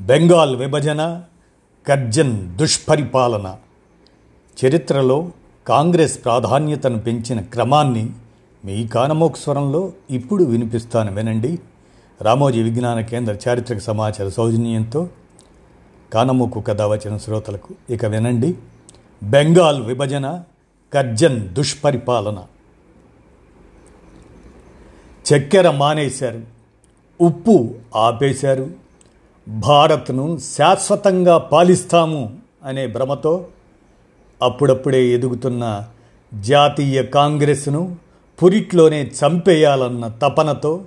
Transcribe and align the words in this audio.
బెంగాల్ 0.00 0.56
విభజన 0.56 1.22
కర్జన్ 1.88 2.56
దుష్పరిపాలన. 2.56 3.56
చరిత్రలో 4.64 5.30
కాంగ్రెస్ 5.68 6.24
ప్రాధాన్యతను 6.24 6.98
పెంచిన 6.98 7.40
క్రమాన్ని 7.40 8.10
మీ 8.64 8.86
కానమోక్ 8.86 9.36
స్వరంలో 9.36 9.92
ఇప్పుడు 10.10 10.44
వినిపిస్తాను 10.44 11.14
వినండి. 11.14 11.58
రామోజీ 12.22 12.62
విజ్ఞాన 12.62 13.00
కేంద్ర 13.00 13.36
చారిత్రక 13.48 13.78
సమాచార 13.78 14.28
సౌజన్యంతో 14.28 15.08
కానమోకు 16.12 16.60
కథ 16.60 16.82
వచ్చిన 16.82 17.16
శ్రోతలకు 17.16 17.74
ఇక 17.90 18.04
వినండి. 18.04 18.54
బెంగాల్ 19.22 19.82
విభజన 19.82 20.42
కర్జన్ 20.94 21.54
దుష్పరిపాలన. 21.54 22.44
చక్కెర 25.34 25.70
మానేశారు 25.70 26.40
ఉప్పు 27.20 27.74
ఆపేశారు 27.96 28.83
భారత్ను 29.48 30.38
శాశ్వతంగా 30.38 31.38
పాలిస్తాము 31.38 32.32
అనే 32.64 32.86
భ్రమతో 32.86 33.46
అప్పుడప్పుడే 34.42 35.06
ఎదుగుతున్న 35.08 35.84
జాతీయ 36.40 37.02
కాంగ్రెస్ను 37.02 37.96
పురిట్లోనే 38.42 39.02
చంపేయాలన్న 39.02 40.08
తపనతో 40.08 40.80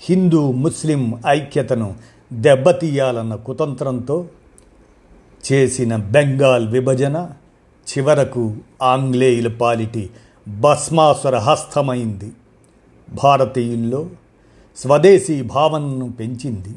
హిందూ 0.00 0.52
ముస్లిం 0.52 1.22
ఐక్యతను 1.26 1.94
దెబ్బతీయాలన్న 2.32 3.34
కుతంత్రంతో 3.34 4.26
చేసిన 5.52 5.96
బెంగాల్ 5.96 6.68
విభజన 6.68 7.30
చివరకు 7.98 8.56
ఆంగ్లేయుల 8.82 9.48
పాలిటి 9.48 10.10
భస్మాసుర 10.60 11.36
హస్తమైంది. 11.36 12.32
భారతీయుల్లో 13.24 14.06
స్వదేశీ 14.76 15.42
భావనను 15.42 16.12
పెంచింది. 16.12 16.74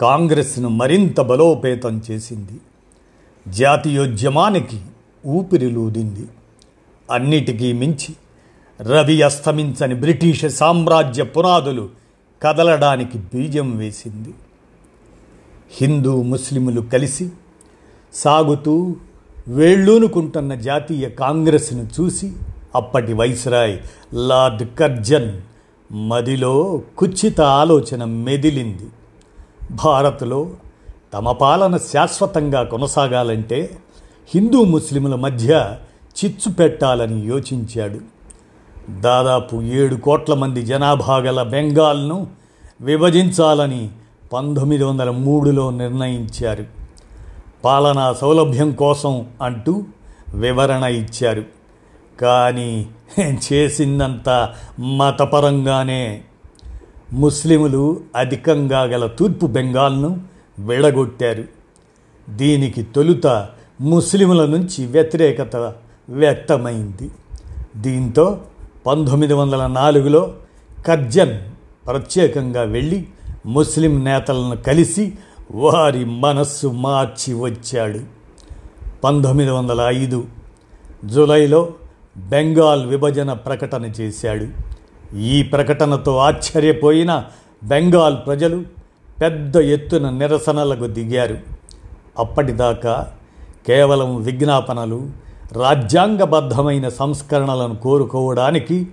కాంగ్రెస్ను 0.00 0.68
మరింత 0.68 1.20
బలోపేతం 1.20 2.02
చేసింది. 2.10 2.60
జాతీయోద్యమానికి 3.48 4.80
ఊపిరిలూదింది. 5.26 6.26
అన్నిటికీ 7.10 7.72
మించి 7.72 8.14
రవి 8.82 9.22
అస్తమించని 9.22 9.94
బ్రిటిష్ 9.94 10.48
సామ్రాజ్య 10.48 11.22
పునాదులు 11.22 11.88
కదలడానికి 12.42 13.18
బీజం 13.18 13.76
వేసింది. 13.76 14.34
హిందూ 15.80 16.22
ముస్లిములు 16.22 16.80
కలిసి 16.80 17.30
సాగుతూ 18.14 18.96
వేళ్ళూనుకుంటున్న 19.48 20.54
జాతీయ 20.54 21.08
కాంగ్రెస్ను 21.08 21.88
చూసి 22.00 22.32
అప్పటి 22.74 23.12
వైస్రాయ్ 23.12 23.78
లార్డ్ 24.14 24.76
కర్జన్ 24.78 25.40
మదిలో 25.92 26.82
కుచ్చిత 26.98 27.40
ఆలోచన 27.40 28.04
మెదిలింది. 28.04 28.86
భారత్లో 29.70 30.50
తమ 31.14 31.32
పాలన 31.32 31.76
శాశ్వతంగా 31.76 32.62
కొనసాగాలంటే 32.62 33.78
హిందూ 34.34 34.64
ముస్లింల 34.64 35.14
మధ్య 35.14 35.76
చిచ్చు 36.24 36.52
పెట్టాలని 36.52 37.26
యోచించాడు. 37.26 37.98
దాదాపు 39.00 39.62
ఏడు 39.62 39.94
కోట్ల 39.94 40.34
మంది 40.34 40.62
జనాభా 40.62 41.16
గల 41.16 41.42
బెంగాల్ను 41.42 42.26
విభజించాలని 42.80 43.90
పంతొమ్మిది 44.32 44.84
వందల 44.84 45.10
మూడులో 45.10 45.70
నిర్ణయించారు. 45.70 46.64
పాలనా 47.64 48.12
సౌలభ్యం 48.12 48.72
కోసం 48.72 49.26
అంటూ 49.42 49.82
వివరణ 50.34 50.82
ఇచ్చారు. 50.82 51.44
కానీ 52.20 52.86
చేసిందంతా 53.20 54.54
మతపరంగానే. 54.80 56.22
ముస్లిములు 57.12 58.00
అధికంగా 58.16 58.82
గల 58.82 59.06
తూర్పు 59.06 59.46
బెంగాల్ను 59.46 60.20
విడగొట్టారు. 60.58 61.44
దీనికి 62.30 62.82
తొలుత 62.82 63.48
ముస్లిముల 63.80 64.46
నుంచి 64.46 64.86
వ్యతిరేకత 64.86 65.74
వ్యక్తమైంది. 66.08 67.10
దీంతో 67.76 68.40
పంతొమ్మిది 68.86 69.34
వందల 69.34 69.66
నాలుగులో 69.66 70.34
కర్జన్ 70.86 71.38
ప్రత్యేకంగా 71.86 72.62
వెళ్ళి 72.62 73.06
ముస్లిం 73.46 74.04
నేతలను 74.04 74.56
కలిసి 74.56 75.12
వారి 75.54 76.04
మనస్సు 76.04 76.66
మార్చి 76.66 77.34
వచ్చాడు. 77.34 78.00
పంతొమ్మిది 79.04 79.50
వందల 79.50 79.80
ఐదు 79.80 80.24
జూలైలో 81.04 81.68
బెంగాల్ 82.16 82.86
విభజన 82.86 83.32
ప్రకటన 83.32 83.84
చేశాడు. 83.84 84.67
ఈ 85.16 85.42
ప్రకటనతో 85.42 86.16
ఆశ్చర్యపోయిన 86.16 87.24
బెంగాల్ 87.64 88.16
ప్రజలు 88.26 88.64
పెద్ద 89.22 89.56
ఎత్తున 89.56 90.10
నిరసనలకు 90.10 90.86
దిగారు. 90.86 91.38
అప్పటిదాకా 92.18 93.12
కేవలం 93.66 94.22
విజ్ఞాపనలు 94.22 95.10
రాజ్యాంగబద్ధమైన 95.52 96.88
సంస్కరణలను 96.88 97.76
కోరుకోవడానికి 97.76 98.86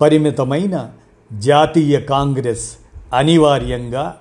పరిమితమైన 0.00 0.90
జాతీయ 1.32 2.00
కాంగ్రెస్ 2.00 2.72
అనివార్యంగా 3.14 4.16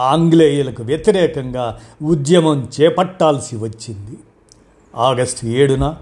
ఆంగ్లేయులకు 0.00 0.82
వ్యతిరేకంగా 0.82 1.78
ఉద్యమం 2.02 2.68
చేపట్టాల్సి 2.80 3.56
వచ్చింది. 3.56 4.18
ఆగస్టు 4.96 5.46
ఏడున 5.46 5.96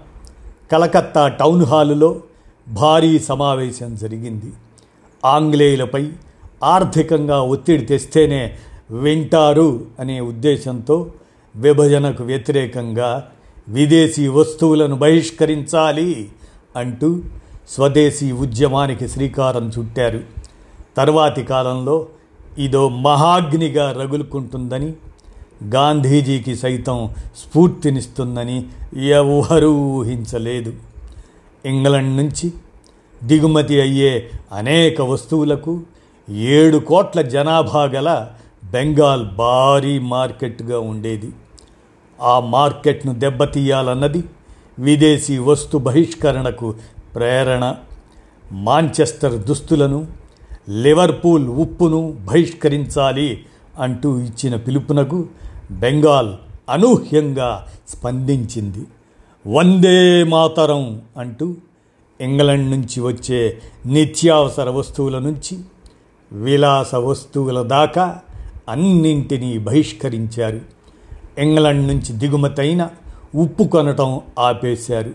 కలకత్తా 0.71 1.27
టౌన్ 1.27 1.65
హాలులో 1.65 2.21
భారీ 2.67 3.19
సమావేశం 3.19 3.95
జరిగింది. 3.95 4.53
ఆంగ్లేయులపై 5.25 6.11
ఆర్థికంగా 6.63 7.41
ఒత్తిడి 7.41 7.85
తెస్తేనే 7.85 8.55
వింటారు 8.91 9.85
అనే 9.99 10.19
ఉద్దేశంతో 10.19 11.11
విభజనకు 11.55 12.23
వ్యతిరేకంగా 12.23 13.27
విదేశీ 13.67 14.27
వస్తువులను 14.27 14.95
బహిష్కరించాలి 14.95 16.29
అంటూ 16.75 17.19
స్వదేశీ 17.69 18.31
ఉద్యమానికి 18.31 19.07
శ్రీకారం 19.07 19.71
చుట్టారు. 19.79 20.21
తర్వాతి 20.97 21.43
కాలంలో 21.43 22.05
ఇదో 22.57 22.89
మహాగ్నిగా 22.89 23.91
రగులుకుంటుందని 23.91 24.93
గాంధీజీకి 25.63 26.55
సైతం 26.55 27.09
స్ఫూర్తినిస్తుందని 27.37 28.65
ఎవరూ 29.07 29.73
ఊహించలేదు. 29.73 30.73
ఇంగ్లండ్ 31.65 32.17
నుంచి 32.17 32.53
దిగుమతి 33.25 33.81
అయ్యే 33.81 34.29
అనేక 34.51 35.01
వస్తువులకు 35.01 35.81
ఏడు 36.29 36.77
కోట్ల 36.77 37.21
జనాభా 37.21 37.83
గల 37.83 38.27
బెంగాల్ 38.71 39.27
భారీ 39.35 39.99
మార్కెట్గా 39.99 40.79
ఉండేది. 40.79 41.29
ఆ 42.21 42.39
మార్కెట్ను 42.39 43.13
దెబ్బతీయాలన్నది 43.13 44.23
విదేశీ 44.79 45.37
వస్తు 45.37 45.77
బహిష్కరణకు 45.77 46.73
ప్రేరణ 47.15 47.75
మాంచెస్టర్ 48.51 49.33
దుస్తులను 49.33 50.07
లివర్పూల్ 50.69 51.47
ఉప్పును 51.49 52.17
బహిష్కరించాలి 52.25 53.43
అంటూ 53.79 54.19
ఇచ్చిన 54.19 54.55
పిలుపునకు 54.55 55.25
బెంగాల్ 55.71 56.33
అనూహ్యంగా 56.69 57.67
స్పందించింది. 57.89 58.85
వందే 59.47 60.23
మాతరం 60.23 61.01
అంటూ 61.17 61.55
ఇంగ్లండ్ 62.21 62.71
నుంచి 62.71 62.99
వచ్చే 62.99 63.57
నిత్యావసర 63.85 64.69
వస్తువుల 64.69 65.19
నుంచి 65.19 65.57
విలాస 66.31 66.95
వస్తువుల 66.95 67.61
దాకా 67.61 68.19
అన్నింటినీ 68.69 69.57
బహిష్కరించారు. 69.57 70.59
ఇంగ్లండ్ 71.37 71.87
నుంచి 71.87 72.13
దిగుమతైన 72.13 72.89
ఉప్పు 73.35 73.63
కొనటం 73.63 74.21
ఆపేశారు. 74.39 75.11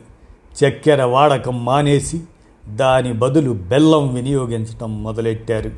చక్కెర 0.64 1.04
వాడకం 1.04 1.64
మానేసి 1.64 2.20
దాని 2.68 3.12
బదులు 3.12 3.50
బెల్లం 3.50 4.14
వినియోగించటం 4.14 5.02
మొదలెట్టారు. 5.02 5.70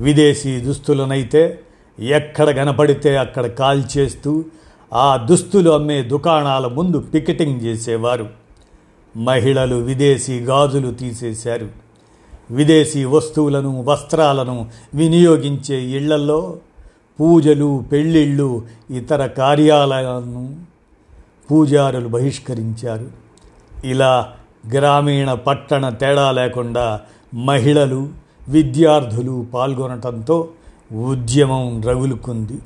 విదేశీ 0.00 0.60
దుస్తులనైతే 0.60 1.60
ఎక్కడ 2.00 2.56
కనపడితే 2.56 3.16
అక్కడ 3.16 3.46
కాల్చేస్తూ 3.46 4.44
ఆ 4.92 5.16
దుస్తులు 5.16 5.70
అమ్మే 5.70 6.02
దుకాణాల 6.02 6.66
ముందు 6.66 6.98
పికెటింగ్ 6.98 7.60
చేసేవారు. 7.60 8.41
మహిళలు 9.16 9.76
విదేశీ 9.76 10.40
గాజులు 10.40 10.90
తీసేశారు. 10.90 11.68
విదేశీ 12.50 13.04
వస్తువులను 13.04 13.82
వస్త్రాలను 13.82 14.68
వినియోగించే 14.94 15.82
ఇళ్ళలో 15.82 16.56
పూజలు 17.20 17.84
పెళ్ళిళ్ళు 17.92 18.62
ఇతర 18.90 19.26
కార్యాలయాలను 19.26 20.56
పూజారులు 21.50 22.08
బహిష్కరించారు. 22.08 23.10
ఇలా 23.84 24.32
గ్రామీణ 24.72 25.34
పట్టణ 25.34 25.88
తేడా 25.88 26.32
లేకుండా 26.32 27.00
మహిళలు 27.34 28.08
విద్యార్థులు 28.48 29.46
పాల్గొనటంతో 29.54 30.48
ఉద్యమం 31.04 31.82
రగులుకుంది. 31.82 32.58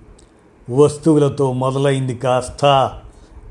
వస్తువులతో 0.71 1.53
మొదలైంది 1.53 2.15
కాస్త 2.15 2.65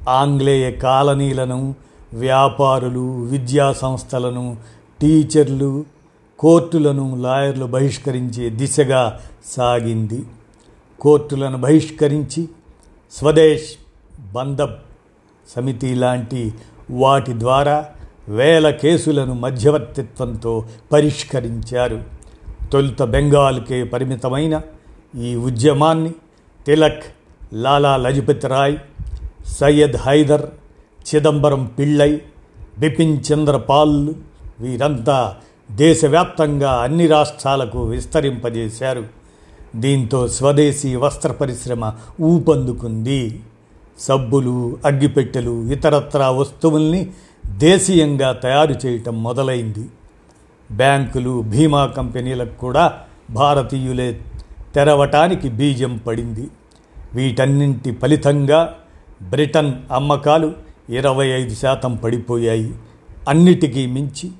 ఆంగ్లేయ 0.09 0.71
కాలనీలను 0.71 1.75
వ్యాపారులు 2.15 3.25
విద్యా 3.25 3.71
సంస్థలను 3.71 4.57
టీచర్లు 5.01 5.85
కోర్టులను 6.39 7.15
లాయర్లు 7.21 7.65
బహిష్కరించే 7.65 8.49
దిశగా 8.49 9.21
సాగింది. 9.45 10.23
కోర్టులను 10.99 11.57
బహిష్కరించి 11.57 12.49
స్వదేశ్ 13.11 13.69
బంధబ్ 14.33 14.71
సమితి 15.55 15.95
లాంటి 15.95 16.53
వాటి 16.91 17.39
ద్వారా 17.39 17.85
వేల 18.29 18.69
కేసులను 18.69 19.33
మధ్యవర్తిత్వంతో 19.33 20.65
పరిష్కరించారు. 20.91 22.03
తొలుత 22.71 23.03
బెంగాల్కే 23.03 23.83
పరిమితమైన 23.83 24.61
ఈ 25.17 25.35
ఉద్యమాన్ని 25.35 26.11
తిలక్ 26.65 27.03
లాలా 27.53 27.97
లజపతి 27.97 28.47
రాయ్ 28.47 28.77
సయ్యద్ 29.47 29.97
హైదర్ 29.97 30.45
చిదంబరం 31.07 31.65
పిళ్ళై 31.65 32.21
బిపిన్ 32.79 33.17
చంద్రపాల్ 33.31 34.13
వీరంతా 34.59 35.35
దేశవ్యాప్తంగా 35.71 36.71
అన్ని 36.71 37.07
రాష్ట్రాలకు 37.07 37.83
విస్తరింపజేశారు. 37.83 39.03
దీంతో 39.75 40.27
స్వదేశీ 40.27 40.95
వస్త్ర 40.95 41.31
పరిశ్రమ 41.31 41.93
ఊపందుకుంది. 42.21 43.41
సబ్బులు 43.99 44.77
అగ్గిపెట్టెలు 44.85 45.71
ఇతరత్రా 45.71 46.29
వస్తువుల్ని 46.29 47.11
దేశీయంగా 47.47 48.33
తయారు 48.33 48.75
చేయటం 48.85 49.23
మొదలైంది. 49.23 49.89
బ్యాంకులు 50.71 51.41
బీమా 51.41 51.85
కంపెనీలకు 51.85 52.59
కూడా 52.59 52.93
భారతీయులే 53.29 54.21
తెరవటానికి 54.75 55.49
బీజం 55.49 55.97
పడింది. 55.97 56.47
వీటన్నింటి 57.13 57.91
ఫలితంగా 57.91 58.75
బ్రిటన్ 59.21 59.73
అమ్మకాలు 59.91 60.53
ఇరవై 60.89 61.27
ఐదు 61.27 61.55
శాతం 61.55 61.95
పడిపోయాయి. 61.95 62.75
అన్నిటికీ 63.29 63.85
మించి 63.85 64.31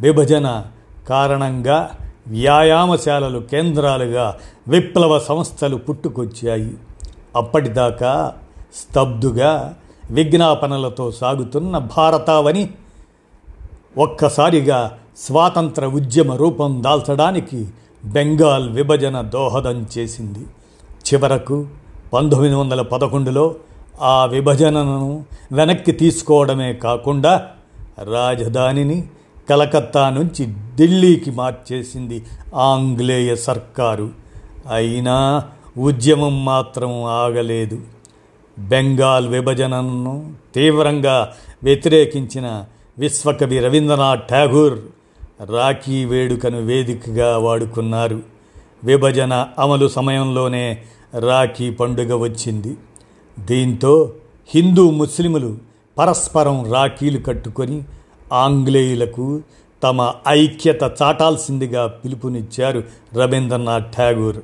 విభజన 0.00 0.64
కారణంగా 1.08 1.90
వ్యాయామశాలలు 2.26 3.38
కేంద్రాలుగా 3.38 4.36
విప్లవ 4.68 5.18
సంస్థలు 5.18 5.76
పుట్టుకొచ్చాయి. 5.76 6.74
అప్పటిదాకా 7.36 8.34
స్తబ్దుగా 8.74 9.74
విజ్ఞాపనలతో 10.10 11.10
సాగుతున్న 11.10 11.78
భారతావని 11.78 12.70
ఒక్కసారిగా 13.98 14.98
స్వాతంత్ర 15.18 15.86
ఉద్యమ 15.86 16.32
రూపం 16.32 16.82
దాల్చడానికి 16.82 17.68
బెంగాల్ 18.04 18.70
విభజన 18.70 19.20
దోహదం 19.20 19.86
చేసింది. 19.98 20.38
చివరకు 20.80 21.66
పంతొమ్మిది 22.12 22.54
వందల 22.54 22.82
పదకొండులో 22.82 23.54
ఆ 24.00 24.24
విభజనను 24.24 25.24
వెనక్కి 25.52 25.92
తీసుకోవడమే 25.92 26.72
కాకుండా 26.72 27.46
రాజధానిని 28.12 29.04
కలకత్తా 29.50 30.10
నుంచి 30.10 30.46
ఢిల్లీకి 30.76 31.30
మార్చేసింది 31.30 32.24
ఆంగ్లేయ 32.54 33.36
సర్కారు. 33.36 34.10
అయినా 34.72 35.44
ఉద్యమం 35.78 36.44
మాత్రం 36.44 37.04
ఆగలేదు. 37.04 37.78
బెంగాల్ 38.58 39.28
విభజనను 39.28 40.32
తీవ్రంగా 40.54 41.32
వ్యతిరేకించిన 41.62 42.64
విశ్వకవి 42.98 43.58
రవీంద్రనాథ్ 43.58 44.20
ఠాగూర్ 44.30 44.78
రాఖీ 45.50 46.04
వేడుకను 46.04 46.60
వేదికగా 46.60 47.38
వాడుకున్నారు. 47.38 48.20
విభజన 48.84 49.46
అమలు 49.58 49.88
సమయంలోనే 49.88 50.78
రాఖీ 51.18 51.70
పండుగ 51.70 52.14
వచ్చింది. 52.14 52.76
దీంతో 53.40 54.12
హిందూ 54.54 54.90
ముస్లిములు 54.90 55.58
పరస్పరం 55.98 56.72
రాఖీలు 56.72 57.18
కట్టుకొని 57.18 57.82
ఆంగ్లేయులకు 58.32 59.42
తమ 59.82 60.14
ఐక్యత 60.28 60.82
చాటాల్సిందిగా 61.02 61.86
పిలుపునిచ్చారు 61.86 62.84
రవీంద్రనాథ్ 63.14 63.94
ఠాగూర్. 63.96 64.36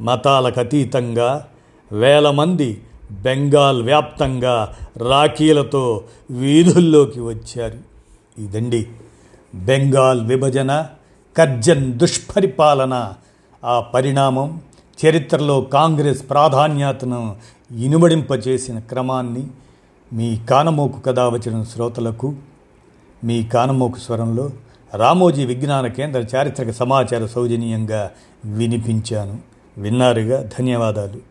మతాలకు 0.00 0.60
అతీతంగా 0.60 1.46
వేల 1.92 2.30
మంది 2.30 2.80
బెంగాల్ 3.10 3.82
వ్యాప్తంగా 3.82 4.76
రాఖీలతో 4.96 6.04
వీధుల్లోకి 6.30 7.20
వచ్చారు. 7.20 7.78
ఇదండి 8.42 8.86
బెంగాల్ 9.54 10.26
విభజన 10.26 10.86
కర్జన్ 11.36 11.92
దుష్పరిపాలన. 11.92 13.12
ఆ 13.64 13.80
పరిణామం 13.80 14.60
చరిత్రలో 15.06 15.60
కాంగ్రెస్ 15.60 16.30
ప్రాధాన్యతను 16.30 17.36
ఇనుమడింపచేసిన 17.78 18.78
క్రమాన్ని 18.78 19.46
మీ 20.12 20.38
కానమోకు 20.50 21.00
కథ 21.00 21.20
వచ్చిన 21.20 21.62
శ్రోతలకు 21.62 22.34
మీ 23.24 23.42
కానమోకు 23.42 23.98
స్వరంలో 23.98 24.50
రామోజీ 24.94 25.44
విజ్ఞాన 25.44 25.86
కేంద్ర 25.86 26.36
చారిత్రక 26.36 26.70
సమాచార 26.70 27.26
సౌజన్యంగా 27.26 28.10
వినిపించాను. 28.44 29.38
విన్నారుగా? 29.78 30.42
ధన్యవాదాలు. 30.58 31.29